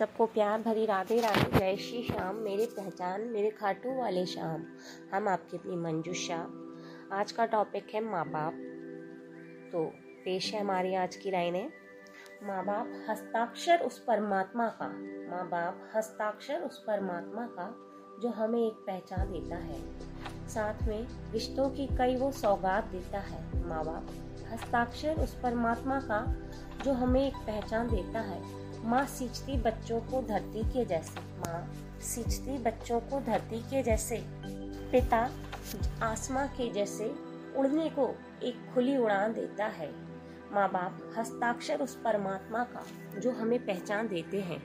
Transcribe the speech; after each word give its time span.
सबको 0.00 0.26
प्यार 0.26 0.60
भरी 0.60 0.86
राधे 0.86 1.20
राधे, 1.20 1.58
जय 1.58 1.76
श्री 1.76 2.02
श्याम। 2.02 2.36
मेरे 2.36 2.66
पहचान, 2.66 3.20
मेरे 3.20 3.50
खाटू 3.50 3.98
वाले 3.98 4.26
शाम 4.26 4.64
हम 5.14 5.28
आपकी 5.28 5.56
अपनी 5.56 5.76
मंजूषा 5.76 6.36
आज 7.12 7.32
का 7.32 7.46
टॉपिक 7.46 7.94
है 7.94 8.00
माँ 8.00 8.24
बाप। 8.24 8.52
तो 9.72 9.84
पेश 10.24 10.54
है 10.54 10.60
हमारी 10.60 10.94
आज 10.94 11.16
की 11.16 11.30
लाइनें। 11.30 11.72
माँ 12.42 12.64
बाप 12.64 13.06
हस्ताक्षर 13.10 13.80
उस 13.80 13.98
परमात्मा 13.98 14.68
का। 14.68 14.88
माँ 15.30 15.48
बाप 15.48 15.90
हस्ताक्षर 15.96 16.60
उस 16.60 16.84
परमात्मा 16.86 17.46
का, 17.46 17.74
जो 18.22 18.28
हमें 18.28 18.66
एक 18.66 18.74
पहचान 18.74 19.32
देता 19.32 19.56
है। 19.56 19.98
साथ 20.48 20.88
में 20.88 21.32
रिश्तों 21.32 21.70
की 21.70 21.86
कई 21.86 22.16
वो 22.16 22.32
सौगात 22.32 22.84
देता 22.84 23.18
है। 23.18 23.66
माँ 23.66 23.84
बाप 23.84 24.06
हस्ताक्षर 24.52 25.14
उस 25.14 25.40
परमात्मा 25.40 26.00
का 26.00 26.36
जो 26.84 26.92
हमें 26.92 27.26
एक 27.26 27.36
पहचान 27.36 27.88
देता 27.88 28.20
है, 28.20 28.42
माँ 28.84 29.06
सींचती 29.06 29.56
बच्चों 29.56 30.00
को 30.00 30.22
धरती 30.22 30.62
के 30.64 30.84
जैसे। 30.84 31.20
माँ 31.20 31.74
सींचती 32.00 32.58
बच्चों 32.58 33.00
को 33.00 33.20
धरती 33.20 33.60
के 33.60 33.82
जैसे। 33.82 34.24
पिता 34.92 35.30
आसमां 36.02 36.46
के 36.48 36.72
जैसे 36.72 37.14
उड़ने 37.56 37.88
को 37.88 38.14
एक 38.42 38.74
खुली 38.74 38.96
उड़ान 38.96 39.32
देता 39.32 39.66
है। 39.66 39.90
माँ 40.52 40.68
बाप 40.68 41.14
हस्ताक्षर 41.18 41.80
उस 41.80 41.96
परमात्मा 41.96 42.64
का, 42.64 42.84
जो 43.20 43.30
हमें 43.30 43.66
पहचान 43.66 44.08
देते 44.08 44.40
हैं। 44.40 44.62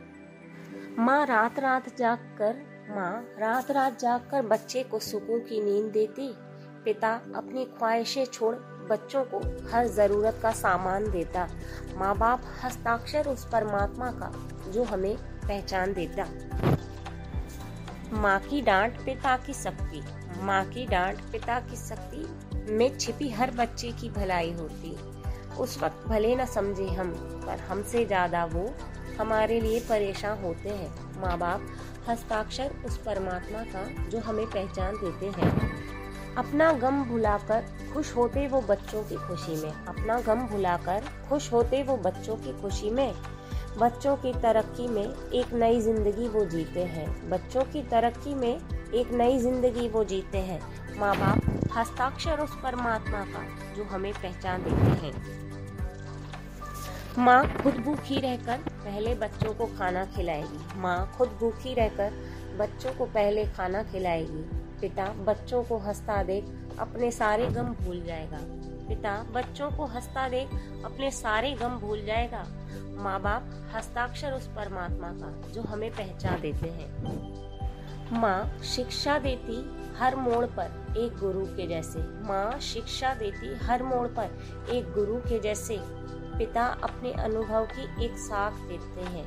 माँ 1.00 1.26
रात 1.26 1.60
रात 1.60 1.98
जाग 1.98 2.18
कर 2.18 2.56
माँ 2.96 3.36
रात 3.40 3.72
रात 3.72 4.00
जाग 4.00 4.28
कर 4.32 4.42
बच्चे 4.42 4.84
को 4.84 5.00
सुकून 5.00 5.40
की 5.40 5.62
नींद 5.64 5.92
देती। 5.92 6.34
पिता 6.86 7.14
अपनी 7.36 7.66
ख्वाहिशें 7.66 8.26
छोड़ 8.26 8.56
बच्चों 8.90 9.24
को 9.24 9.40
हर 9.72 9.88
ज़रूरत 9.88 10.40
का 10.44 10.52
सामान 10.52 11.10
देता। 11.12 11.48
माँ 11.98 12.18
बाप 12.18 12.42
हस्ताक्षर 12.64 13.28
उस 13.28 13.46
परमात्मा 13.46 14.12
का, 14.12 14.32
जो 14.72 14.84
हमें 14.84 15.16
पहचान 15.48 15.94
देता। 15.94 16.28
माँ 18.14 18.40
की 18.40 18.62
डांट 18.62 18.98
पिता 19.06 19.38
की 19.38 19.54
शक्ति 19.54 20.04
माँ 20.42 20.64
की 20.66 20.86
डांट 20.86 21.20
पिता 21.32 21.60
की 21.60 21.76
शक्ति 21.76 22.74
में 22.74 22.98
छिपी 22.98 23.30
हर 23.30 23.52
बच्चे 23.52 23.92
की 23.92 24.10
भलाई 24.10 24.52
होती। 24.54 24.96
उस 25.60 25.78
वक्त 25.84 26.08
भले 26.08 26.36
न 26.36 26.46
समझे 26.46 26.88
हम, 26.88 27.12
पर 27.48 27.60
हमसे 27.60 28.06
ज़्यादा 28.06 28.46
वो 28.46 28.74
हमारे 29.20 29.60
लिए 29.62 29.80
परेशान 29.80 30.44
होते 30.44 30.70
हैं। 30.70 31.22
माँ 31.22 31.38
बाप 31.38 31.68
हस्ताक्षर 32.10 32.72
उस 32.86 32.98
परमात्मा 32.98 33.64
का, 33.66 34.10
जो 34.10 34.20
हमें 34.20 34.46
पहचान 34.46 34.96
देते 34.96 35.42
हैं। 35.42 35.95
अपना 36.38 36.72
गम 36.74 37.04
भुलाकर 37.04 37.66
खुश 37.94 38.16
होते 38.16 38.48
वो 38.48 38.62
बच्चों 38.62 39.04
की 39.04 39.16
खुशी 39.18 39.56
में। 39.56 39.72
अपना 39.72 40.20
गम 40.22 40.40
भुलाकर 40.48 41.04
खुश 41.30 41.52
होते 41.54 41.84
वो 41.84 41.98
बच्चों 41.98 42.36
की 42.36 42.54
खुशी 42.62 42.90
में। 42.90 43.14
बच्चों 43.80 44.16
की 44.16 44.34
तरक्की 44.34 44.88
में 44.88 45.04
एक 45.06 45.54
नई 45.54 45.80
ज़िंदगी 45.82 46.28
वो 46.28 46.46
जीते 46.46 46.84
हैं। 46.86 47.30
बच्चों 47.30 47.64
की 47.64 47.82
तरक्की 47.84 48.34
में 48.34 48.54
एक 48.94 49.12
नई 49.12 49.40
ज़िंदगी 49.40 49.88
वो 49.88 50.04
जीते 50.04 50.38
हैं। 50.38 50.60
माँ 51.00 51.16
बाप 51.16 51.72
हस्ताक्षर 51.78 52.40
उस 52.40 52.56
परमात्मा 52.64 53.24
का, 53.26 53.46
जो 53.76 53.84
हमें 53.84 54.14
पहचान 54.14 54.64
देते 54.64 55.06
हैं। 55.06 55.14
माँ 57.18 57.44
खुद 57.64 57.74
भूखी 57.76 58.20
रहकर 58.20 58.58
पहले 58.58 59.16
बच्चों 59.16 59.54
को 59.54 59.66
खाना 59.78 60.06
खिलाएगी। 60.06 60.80
माँ 60.80 61.12
खुद 61.18 61.38
भूखी 61.40 61.74
रहकर 61.74 62.12
बच्चों 62.60 62.94
को 62.94 63.06
पहले 63.06 63.46
खाना 63.48 63.84
खिलाएगी। 63.84 64.65
पिता 64.82 65.06
बच्चों 65.06 65.64
को 65.64 65.78
हंसता 65.78 66.24
देख 66.24 66.46
अपने 66.80 67.12
सारे 67.12 67.48
गम 67.48 67.64
भूल 67.64 68.04
जाएगा। 68.04 68.40
पिता 68.88 69.24
बच्चों 69.24 69.72
को 69.72 69.86
हंसता 69.86 70.30
देख 70.30 70.50
अपने 70.86 71.12
सारे 71.12 71.52
गम 71.52 71.78
भूल 71.78 72.06
जाएगा। 72.06 72.46
माँ 73.02 73.22
बाप 73.22 73.72
हस्ताक्षर 73.76 74.32
उस 74.32 74.48
परमात्मा 74.48 75.08
का, 75.08 75.52
जो 75.52 75.62
हमें 75.62 75.92
पहचान 75.92 76.42
देते 76.42 76.70
हैं। 76.70 78.20
माँ 78.20 78.60
शिक्षा 78.64 79.18
देती 79.20 79.58
हर 79.98 80.16
मोड़ 80.16 80.46
पर 80.46 80.96
एक 80.98 81.18
गुरु 81.18 81.46
के 81.46 81.68
जैसे। 81.68 82.00
माँ 82.00 82.60
शिक्षा 82.60 83.14
देती 83.14 83.56
हर 83.56 83.84
मोड़ 83.84 84.08
पर 84.08 84.38
एक 84.70 84.94
गुरु 84.94 85.16
के 85.16 85.40
जैसे। 85.40 85.80
पिता 86.38 86.66
अपने 86.66 87.12
अनुभव 87.12 87.66
की 87.66 88.06
एक 88.06 88.18
साख 88.18 88.54
देते 88.54 89.02
हैं। 89.02 89.26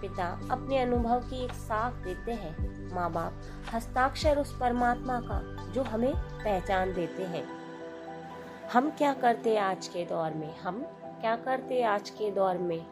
पिता 0.00 0.40
अपने 0.50 0.78
अनुभव 0.78 1.20
की 1.20 1.44
एक 1.44 1.52
साख 1.52 1.94
देते 1.94 2.32
हैं। 2.32 2.94
माँ 2.94 3.12
बाप 3.12 3.32
हस्ताक्षर 3.74 4.38
उस 4.38 4.58
परमात्मा 4.58 5.20
का, 5.20 5.72
जो 5.72 5.82
हमें 5.82 6.14
पहचान 6.16 6.92
देते 6.92 7.22
हैं। 7.22 7.44
हम 8.72 8.90
क्या 8.90 9.12
करते 9.12 9.56
आज 9.56 9.88
के 9.88 10.04
दौर 10.04 10.30
में? 10.30 10.58
हम 10.58 10.82
क्या 11.20 11.36
करते 11.36 11.82
आज 11.82 12.10
के 12.10 12.30
दौर 12.30 12.58
में? 12.58 12.86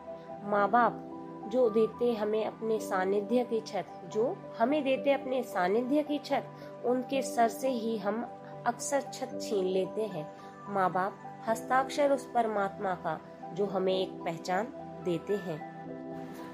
माँ 0.44 0.70
बाप 0.70 1.04
जो 1.48 1.70
देते 1.70 2.14
हमें 2.14 2.44
अपने 2.44 2.80
सानिध्य 2.80 3.44
की 3.44 3.60
छत, 3.60 3.86
जो 4.04 4.36
हमें 4.58 4.84
देते 4.84 5.12
अपने 5.12 5.42
सानिध्य 5.42 6.02
की 6.02 6.19
छत, 6.19 6.44
उनके 6.84 7.22
सर 7.22 7.48
से 7.48 7.69
ही 7.69 7.98
हम 7.98 8.28
अक्सर 8.66 9.00
छत 9.00 9.38
छीन 9.42 9.64
लेते 9.64 10.02
हैं। 10.02 10.36
माँ 10.69 10.92
बाप 10.92 11.19
हस्ताक्षर 11.48 12.12
उस 12.12 12.30
परमात्मा 12.34 12.94
का, 12.94 13.20
जो 13.52 13.66
हमें 13.66 13.98
एक 13.98 14.10
पहचान 14.25 14.69
देते 15.04 15.36
हैं। 15.36 15.67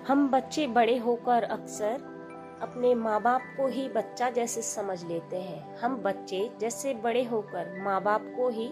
हम 0.09 0.26
बच्चे 0.31 0.66
बड़े 0.66 0.97
होकर 0.98 1.42
अक्सर 1.42 2.03
अपने 2.62 2.94
माँ 2.94 3.20
बाप 3.22 3.42
को 3.56 3.66
ही 3.69 3.88
बच्चा 3.88 4.28
जैसे 4.31 4.62
समझ 4.62 5.03
लेते 5.04 5.37
हैं। 5.37 5.76
हम 5.78 5.97
बच्चे 5.97 6.41
जैसे 6.60 6.92
बड़े 6.94 7.22
होकर 7.25 7.72
माँ 7.84 8.00
बाप 8.03 8.25
को 8.37 8.48
ही 8.48 8.69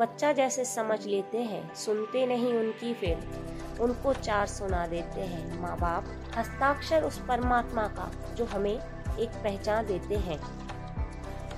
बच्चा 0.00 0.32
जैसे 0.32 0.64
समझ 0.64 1.04
लेते 1.06 1.38
हैं। 1.38 1.74
सुनते 1.74 2.24
नहीं 2.26 2.52
उनकी 2.54 2.92
फिर, 2.94 3.26
उनको 3.80 4.12
चार 4.12 4.46
सुना 4.46 4.86
देते 4.86 5.20
हैं। 5.20 5.60
माँ 5.60 5.76
बाप 5.78 6.04
हस्ताक्षर 6.36 7.02
उस 7.02 7.18
परमात्मा 7.18 7.86
का, 7.88 8.10
जो 8.36 8.44
हमें 8.44 8.72
एक 8.72 9.42
पहचान 9.44 9.86
देते 9.86 10.16
हैं। 10.18 10.40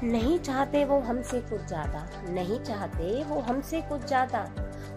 नहीं 0.05 0.39
चाहते 0.39 0.84
वो 0.84 0.99
हमसे 1.00 1.41
कुछ 1.41 1.61
ज़्यादा, 1.61 2.06
नहीं 2.31 2.59
चाहते 2.61 3.23
वो 3.25 3.41
हमसे 3.41 3.81
कुछ 3.83 4.06
ज़्यादा। 4.06 4.47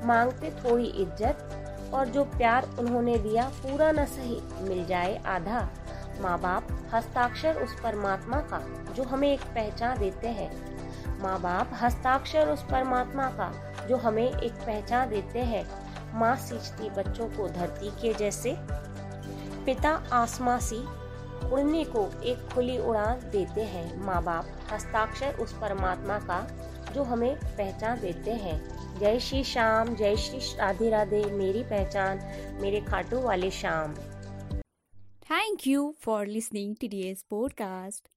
मांगते 0.05 0.51
थोड़ी 0.51 0.85
इज़्ज़त 0.85 1.44
और 1.95 2.05
जो 2.05 2.23
प्यार 2.23 2.69
उन्होंने 2.79 3.17
दिया 3.17 3.43
पूरा 3.49 3.91
न 3.91 4.05
सही, 4.05 4.41
मिल 4.69 4.85
जाए 4.85 5.23
आधा। 5.25 5.69
माँ 6.21 6.39
बाप 6.39 6.67
हस्ताक्षर 6.93 7.55
उस 7.55 7.79
परमात्मा 7.79 8.37
का, 8.37 8.59
जो 8.93 9.03
हमें 9.03 9.33
एक 9.33 9.41
पहचान 9.41 9.97
देते 9.97 10.27
हैं। 10.27 10.49
माँ 11.21 11.39
बाप 11.41 11.71
हस्ताक्षर 11.73 12.47
उस 12.47 12.63
परमात्मा 12.63 13.27
का, 13.29 13.51
जो 13.87 13.97
हमें 13.97 14.31
एक 14.31 14.53
पहचान 14.53 15.09
देते 15.09 15.39
हैं। 15.39 15.65
माँ 16.19 16.35
सींचती 16.35 16.89
बच्चों 16.89 17.27
को 17.27 17.47
धरती 17.49 17.89
के 18.01 18.13
जैसे। 18.13 18.55
पिता 19.65 20.03
आसमां 20.13 20.59
सी 20.59 20.83
उड़ने 21.45 21.83
को 21.83 22.21
एक 22.23 22.47
खुली 22.53 22.77
उड़ान 22.77 23.19
देते 23.31 23.61
हैं। 23.61 24.01
माँ 24.01 24.23
बाप 24.23 24.45
हस्ताक्षर 24.73 25.35
उस 25.35 25.53
परमात्मा 25.53 26.17
का 26.19 26.39
जो 26.95 27.03
हमें 27.03 27.35
पहचान 27.35 27.99
देते 27.99 28.31
हैं। 28.31 28.99
जय 28.99 29.19
श्री 29.19 29.43
श्याम, 29.43 29.95
जय 29.95 30.15
श्री 30.15 30.39
राधे 30.57 30.89
राधे, 30.89 31.23
मेरी 31.25 31.63
पहचान, 31.63 32.19
मेरे 32.61 32.81
खाटू 32.81 33.19
वाले 33.19 33.51
Shyam. 33.51 33.93
Thank 35.31 35.67
you 35.67 35.95
for 35.99 36.25
listening 36.25 36.75
to 36.75 37.23
podcast 37.29 38.14